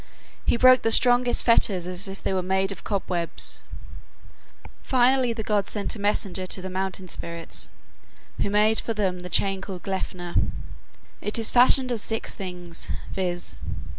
He 0.47 0.57
broke 0.57 0.81
the 0.81 0.91
strongest 0.91 1.45
fetters 1.45 1.85
as 1.85 2.07
if 2.07 2.23
they 2.23 2.33
were 2.33 2.41
made 2.41 2.71
of 2.71 2.83
cobwebs. 2.83 3.63
Finally 4.81 5.31
the 5.33 5.43
gods 5.43 5.69
sent 5.69 5.95
a 5.95 5.99
messenger 5.99 6.47
to 6.47 6.59
the 6.59 6.71
mountain 6.71 7.07
spirits, 7.07 7.69
who 8.39 8.49
made 8.49 8.79
for 8.79 8.95
them 8.95 9.19
the 9.19 9.29
chain 9.29 9.61
called 9.61 9.83
Gleipnir. 9.83 10.33
It 11.21 11.37
is 11.37 11.51
fashioned 11.51 11.91
of 11.91 11.99
six 12.01 12.33
things, 12.33 12.89
viz. 13.13 13.57